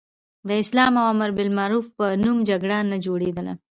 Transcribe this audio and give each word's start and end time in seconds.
د 0.47 0.49
اسلام 0.63 0.93
او 1.01 1.05
امر 1.13 1.29
بالمعروف 1.37 1.85
په 1.97 2.05
نوم 2.23 2.37
جګړه 2.49 2.77
نه 2.91 2.97
جوړېدله. 3.05 3.53